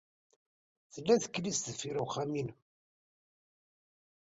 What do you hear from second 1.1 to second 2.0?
teklizt deffir